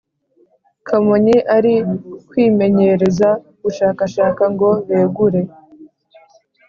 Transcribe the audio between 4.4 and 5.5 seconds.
ngo begure